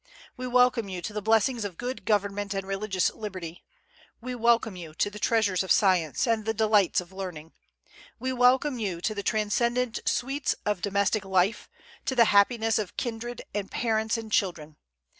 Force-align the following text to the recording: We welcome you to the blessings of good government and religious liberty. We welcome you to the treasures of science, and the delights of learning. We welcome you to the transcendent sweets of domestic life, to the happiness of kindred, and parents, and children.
We 0.35 0.47
welcome 0.47 0.89
you 0.89 0.99
to 1.03 1.13
the 1.13 1.21
blessings 1.21 1.63
of 1.63 1.77
good 1.77 2.05
government 2.05 2.55
and 2.55 2.65
religious 2.65 3.13
liberty. 3.13 3.63
We 4.19 4.33
welcome 4.33 4.75
you 4.75 4.95
to 4.95 5.11
the 5.11 5.19
treasures 5.19 5.61
of 5.61 5.71
science, 5.71 6.25
and 6.25 6.43
the 6.43 6.55
delights 6.55 7.01
of 7.01 7.11
learning. 7.11 7.53
We 8.17 8.33
welcome 8.33 8.79
you 8.79 8.99
to 8.99 9.13
the 9.13 9.21
transcendent 9.21 9.99
sweets 10.09 10.55
of 10.65 10.81
domestic 10.81 11.23
life, 11.23 11.69
to 12.05 12.15
the 12.15 12.25
happiness 12.33 12.79
of 12.79 12.97
kindred, 12.97 13.43
and 13.53 13.69
parents, 13.69 14.17
and 14.17 14.31
children. 14.31 14.77